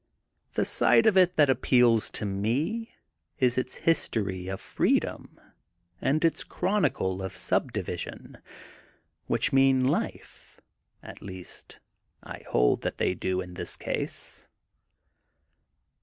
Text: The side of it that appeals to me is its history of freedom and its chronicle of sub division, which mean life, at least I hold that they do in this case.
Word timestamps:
The 0.55 0.65
side 0.65 1.05
of 1.05 1.15
it 1.15 1.35
that 1.35 1.47
appeals 1.47 2.09
to 2.13 2.25
me 2.25 2.95
is 3.37 3.55
its 3.55 3.75
history 3.85 4.47
of 4.47 4.59
freedom 4.59 5.39
and 6.01 6.25
its 6.25 6.43
chronicle 6.43 7.21
of 7.21 7.35
sub 7.35 7.71
division, 7.71 8.39
which 9.27 9.53
mean 9.53 9.85
life, 9.87 10.59
at 11.03 11.21
least 11.21 11.77
I 12.23 12.43
hold 12.49 12.81
that 12.81 12.97
they 12.97 13.13
do 13.13 13.41
in 13.41 13.53
this 13.53 13.77
case. 13.77 14.47